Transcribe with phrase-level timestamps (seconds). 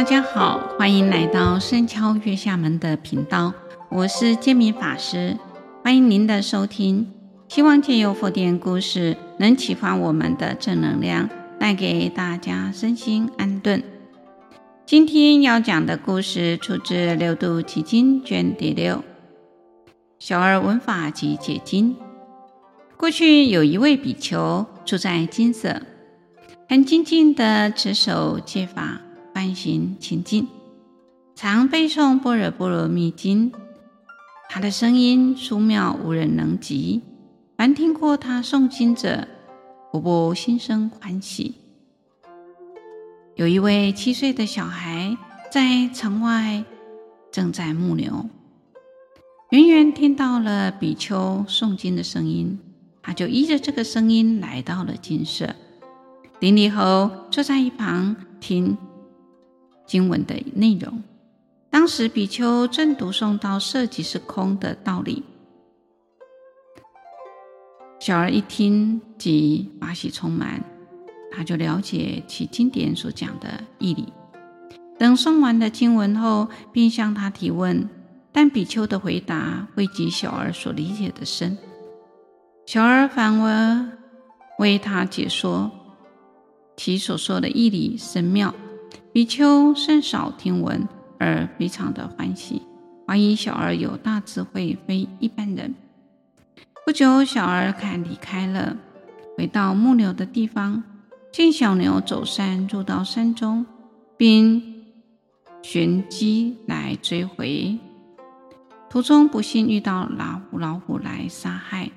[0.00, 3.52] 大家好，欢迎来到深敲月下门的频道，
[3.90, 5.36] 我是建明法师，
[5.84, 7.06] 欢迎您的收听。
[7.48, 11.28] 希望借由佛典故事，能启发我们的正能量，
[11.58, 13.82] 带给大家身心安顿。
[14.86, 18.94] 今天要讲的故事出自《六度集经》卷第六，
[20.18, 21.94] 《小儿闻法及解经》。
[22.96, 25.82] 过去有一位比丘住在金色，
[26.70, 29.02] 很精进地持守戒法。
[29.40, 30.46] 梵行清净，
[31.34, 33.50] 常背诵《般若波罗蜜经》。
[34.50, 37.00] 他的声音殊妙，无人能及。
[37.56, 39.26] 凡听过他诵经者，
[39.94, 41.54] 无不心生欢喜。
[43.34, 45.16] 有一位七岁的小孩
[45.50, 46.62] 在城外
[47.32, 48.28] 正在牧牛，
[49.52, 52.58] 远远听到了比丘诵经的声音，
[53.00, 55.56] 他就依着这个声音来到了精舍。
[56.38, 58.76] 顶礼后，坐在一旁听。
[59.90, 61.02] 经文的内容，
[61.68, 65.24] 当时比丘正读诵到“色即是空”的道理。
[67.98, 70.62] 小儿一听即法喜充满，
[71.32, 74.12] 他就了解其经典所讲的义理。
[74.96, 77.88] 等诵完的经文后，便向他提问，
[78.30, 81.58] 但比丘的回答未及小儿所理解的深。
[82.64, 83.88] 小儿反而
[84.60, 85.68] 为他解说
[86.76, 88.54] 其所说的义理深妙。
[89.12, 90.86] 比丘甚少听闻，
[91.18, 92.62] 而非常的欢喜，
[93.06, 95.74] 怀疑小儿有大智慧，非一般人。
[96.86, 98.76] 不久，小儿看离开了，
[99.36, 100.84] 回到牧牛的地方，
[101.32, 103.66] 见小牛走山入到山中，
[104.16, 104.84] 并
[105.62, 107.76] 寻机来追回。
[108.88, 111.90] 途中不幸遇到老虎，老虎来杀害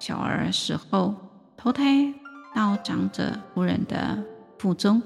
[0.00, 1.14] 小儿，死后
[1.56, 2.12] 投胎
[2.52, 4.24] 到长者夫人的
[4.58, 5.00] 腹中。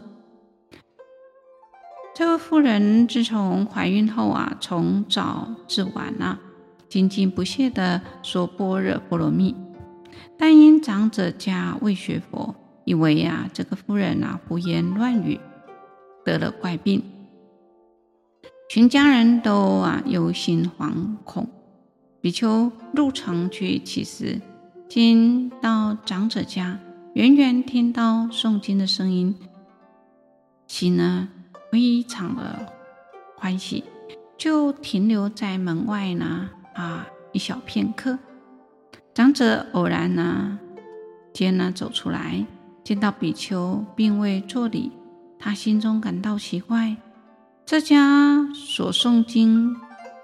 [2.15, 6.39] 这位妇人自从怀孕后啊，从早至晚啊，
[6.87, 9.56] 精进不懈地说般若波罗蜜。
[10.39, 15.41] 但因长者家未学佛，以为呀、啊，这个妇人啊胡言乱语，
[16.22, 17.03] 得了怪病。
[18.69, 21.49] 全家人都啊忧心惶恐。
[22.21, 24.39] 比丘入城去乞食，
[24.87, 26.78] 经到长者家，
[27.15, 29.34] 远远听到诵经的声音，
[30.67, 31.28] 心呢，
[31.72, 32.71] 非常的
[33.34, 33.83] 欢喜，
[34.37, 38.19] 就停留在门外呢啊一小片刻。
[39.15, 40.59] 长者偶然呢
[41.33, 42.44] 间呢走出来，
[42.84, 44.93] 见到比丘并未作礼，
[45.38, 46.94] 他心中感到奇怪。
[47.65, 49.75] 这家所诵经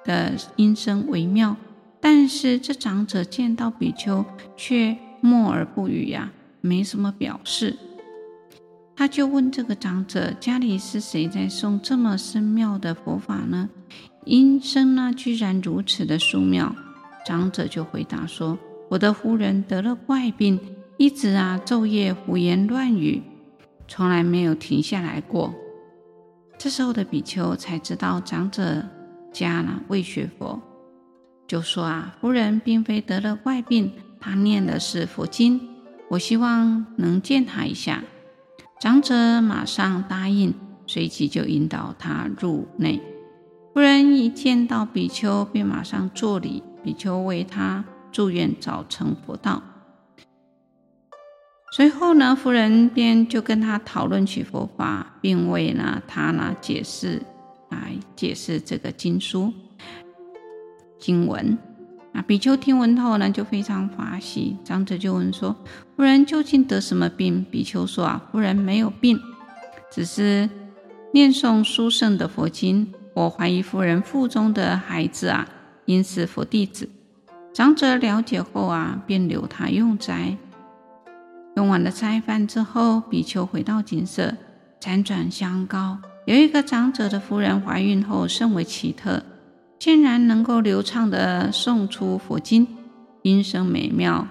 [0.05, 1.57] 的音声微妙，
[1.99, 4.23] 但是这长者见到比丘
[4.55, 6.31] 却默而不语呀，
[6.61, 7.75] 没什么表示。
[8.99, 13.69] 他就问这个长者：“家里是谁在诵这么深妙的佛法呢？
[14.25, 16.75] 音声呢，居然如此的殊妙。”
[17.25, 18.59] 长者就回答说
[18.91, 20.59] ：“我的夫人得了怪病，
[20.97, 23.23] 一直啊昼夜胡言乱语，
[23.87, 25.55] 从来没有停下来过。”
[26.59, 28.85] 这时候的比丘才知道长者
[29.33, 30.61] 家呢未学佛，
[31.47, 35.61] 就说：“啊，夫人并非得了怪病，她念的是佛经，
[36.09, 38.03] 我希望能见她一下。”
[38.81, 40.55] 长者马上答应，
[40.87, 43.03] 随即就引导他入内。
[43.75, 46.63] 夫人一见到比丘，便马上作礼。
[46.85, 49.61] 比丘为他祝愿早成佛道。
[51.73, 57.21] 随后呢，夫人便就跟他讨论起佛法，并为呢他呢解释，
[57.69, 59.53] 来解释这个经书
[61.01, 61.59] 经文。
[62.13, 64.57] 啊，比丘听闻后呢，就非常欢喜。
[64.65, 65.55] 长者就问说
[65.97, 69.21] ：“夫人究竟得什么病？”比丘说：“啊，夫人没有病，
[69.93, 70.49] 只是
[71.13, 72.93] 念诵殊胜的佛经。
[73.15, 75.47] 我怀疑夫人腹中的孩子啊，
[75.87, 76.89] 应是佛弟子。”
[77.53, 80.37] 长者了解后啊，便留他用斋。
[81.57, 84.35] 用完了斋饭之后，比丘回到景色，
[84.81, 89.23] 辗转相告，有一个长者的夫人怀孕后甚为奇特。
[89.89, 92.69] 竟然能够流畅地诵出佛经，
[93.23, 94.29] 音声美妙，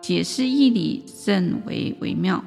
[0.00, 2.42] 解释义理甚为微妙。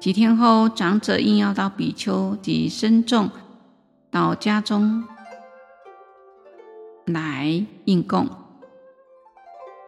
[0.00, 3.30] 几天后，长者应邀到比丘及僧众
[4.10, 5.04] 到家中
[7.04, 8.28] 来应供，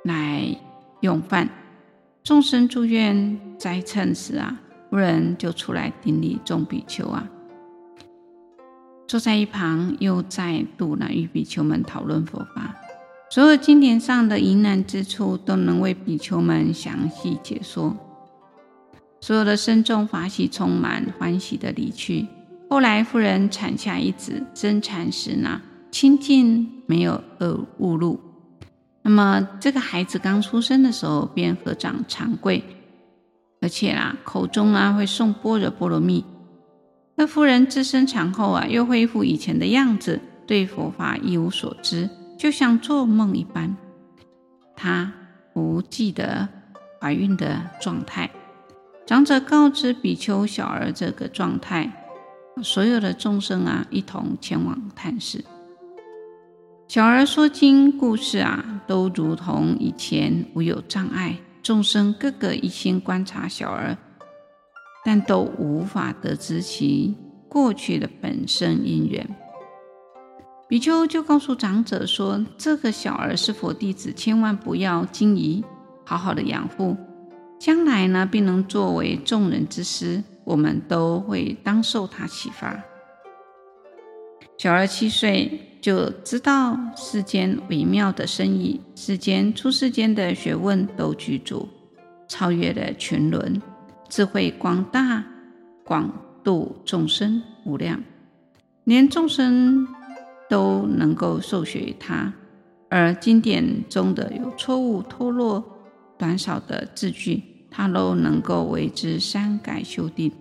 [0.05, 0.57] 来
[1.01, 1.49] 用饭。
[2.23, 4.57] 众生祝愿斋称时啊，
[4.89, 7.29] 夫人就出来顶礼众比丘啊。
[9.09, 12.77] 坐在一旁，又再度呢与比丘们讨论佛法，
[13.31, 17.97] 所有经典上的疑难之处都能为比丘们详细解说。
[19.23, 22.27] 所有的僧众法喜充满，欢喜的离去。
[22.69, 28.21] 后来妇人产下一子，生产时呢，清净没有恶误入。
[29.01, 32.63] 那么这个孩子刚出生的时候便合掌长跪，
[33.63, 36.23] 而且啊口中啊会诵般若波罗蜜。
[37.21, 43.77] 那妇人自生产后啊又恢复以前的样子，对佛法一无所知，就像做梦一般。
[44.77, 45.13] 她
[45.53, 46.49] 不记得
[47.01, 48.31] 怀孕的状态。
[49.05, 51.91] 长者告知比丘小儿这个状态，
[52.63, 55.45] 所有的众生啊一同前往探视。
[56.87, 61.37] 小儿说经故事啊，都如同以前无有障碍。
[61.65, 63.99] 众生个个一心观察小儿，
[65.05, 67.17] 但都无法得知其
[67.49, 69.29] 过去的本身因缘。
[70.69, 75.65] 比丘就告诉长者说：“这个小儿是佛弟子，千万不要惊疑，
[76.05, 76.97] 好好的养护，
[77.59, 80.23] 将来呢，必能作为众人之师。
[80.45, 82.83] 我们都会当受他启发。”
[84.59, 85.65] 小儿七岁。
[85.81, 91.69] 就知道世间微妙的深意，世间出世间的学问都具足，
[92.27, 93.63] 超越了群伦，
[94.09, 95.25] 智慧广大，
[95.85, 96.11] 广
[96.43, 98.03] 度众生无量，
[98.85, 99.87] 连众生
[100.49, 102.33] 都能够受学于他。
[102.89, 105.63] 而经典中的有错误、脱落、
[106.17, 110.33] 短少的字句，他都能够为之删改修订，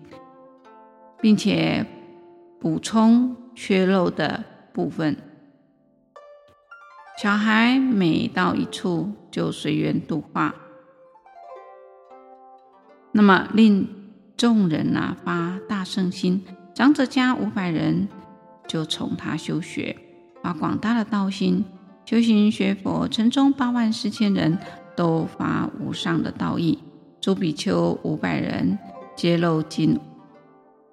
[1.19, 1.85] 并且
[2.59, 5.17] 补充缺漏的部分。
[7.21, 10.55] 小孩每到一处就随缘度化，
[13.17, 13.89] 那么令
[14.37, 16.43] 众人呐、啊、发大圣心。
[16.75, 18.07] 长者家五百人
[18.67, 19.97] 就从他修学，
[20.43, 21.65] 发广大的道心，
[22.05, 23.07] 修行学佛。
[23.07, 24.55] 城中八万四千人
[24.95, 26.77] 都发无上的道意。
[27.19, 28.77] 诸比丘五百人
[29.15, 29.99] 皆漏尽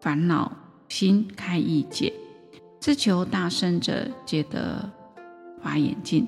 [0.00, 0.50] 烦恼
[0.88, 2.10] 心，开意解，
[2.80, 4.90] 自求大圣者皆得。
[5.62, 6.26] 法眼净，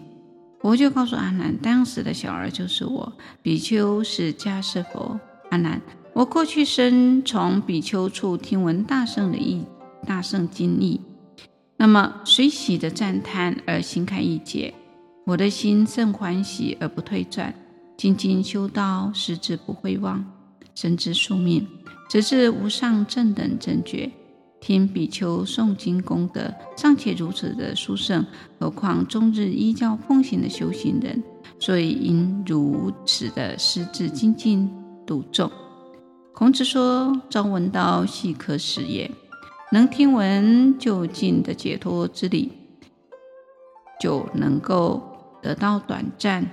[0.60, 3.10] 佛就告诉阿难，当时的小儿就是我。
[3.40, 5.18] 比丘是迦是佛。
[5.50, 5.80] 阿难，
[6.12, 9.64] 我过去生从比丘处听闻大圣的义，
[10.06, 11.00] 大圣经义，
[11.76, 14.74] 那么随喜的赞叹而心开意解，
[15.24, 17.54] 我的心甚欢喜而不退转，
[17.96, 20.24] 精进修道，矢志不会忘，
[20.74, 21.66] 深知宿命，
[22.08, 24.10] 直至无上正等正觉。
[24.58, 28.24] 听比丘诵经功德尚且如此的殊胜，
[28.58, 31.22] 何况终日依教奉行的修行人？
[31.60, 34.68] 所以应如此的矢志精进
[35.06, 35.50] 度众。
[36.34, 39.10] 孔子说：“朝闻道，夕可使也。”
[39.72, 42.52] 能听闻就近的解脱之理，
[44.00, 45.02] 就能够
[45.42, 46.46] 得到短暂，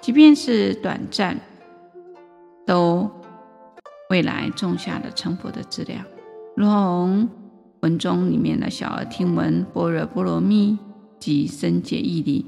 [0.00, 1.38] 即便是短暂，
[2.66, 3.08] 都
[4.10, 6.04] 未来种下了成佛的资粮。
[6.56, 7.28] 如同
[7.82, 10.76] 文中里面的小儿听闻般若波罗蜜
[11.20, 12.46] 及深解义理，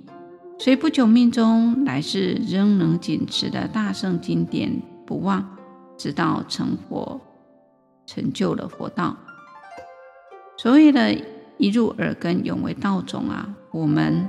[0.58, 5.44] 虽不久命终，来世仍能谨持的大圣经典不忘，
[5.98, 7.20] 直到成佛，
[8.06, 9.16] 成就了佛道。
[10.56, 11.12] 所谓的
[11.58, 13.52] 一入耳根，永为道种啊！
[13.72, 14.28] 我们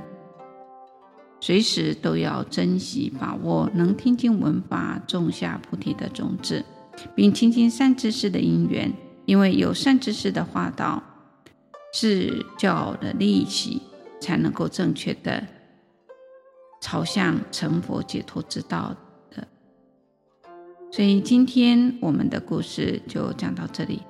[1.40, 6.64] 随时都要珍惜把握，能听经闻法，种下菩提的种子，
[7.14, 8.92] 并亲近善知识的因缘。
[9.24, 11.00] 因为有善知识的化导，
[11.94, 13.80] 是教的利息，
[14.20, 15.46] 才能够正确的
[16.80, 18.96] 朝向成佛解脱之道。
[20.94, 24.02] 所以今天我们的故事就讲到这里，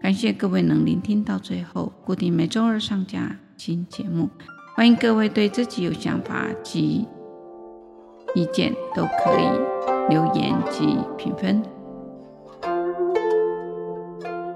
[0.00, 1.92] 感谢各位能聆听到最后。
[2.02, 4.30] 固定每周二上架新节目，
[4.74, 7.06] 欢迎各位对自己有想法及
[8.34, 11.62] 意见都可以留言及评分。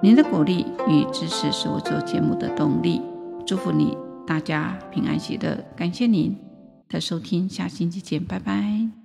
[0.02, 3.02] 您的鼓励与支持是我做节目的动力。
[3.46, 3.94] 祝福你，
[4.26, 5.62] 大家平安喜乐。
[5.76, 6.34] 感谢您
[6.88, 8.99] 的收听，下星期见，拜拜。